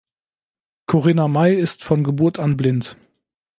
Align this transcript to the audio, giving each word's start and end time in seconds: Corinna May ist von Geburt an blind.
Corinna 0.87 1.27
May 1.27 1.53
ist 1.53 1.83
von 1.83 2.03
Geburt 2.03 2.39
an 2.39 2.57
blind. 2.57 2.97